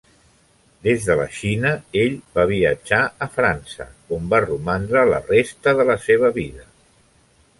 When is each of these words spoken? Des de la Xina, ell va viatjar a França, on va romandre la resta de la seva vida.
Des 0.85 1.03
de 1.09 1.15
la 1.17 1.27
Xina, 1.39 1.73
ell 2.03 2.15
va 2.37 2.45
viatjar 2.53 3.01
a 3.27 3.29
França, 3.35 3.87
on 4.19 4.27
va 4.33 4.41
romandre 4.47 5.05
la 5.13 5.23
resta 5.31 5.77
de 5.81 5.89
la 5.93 5.99
seva 6.09 6.35
vida. 6.39 6.69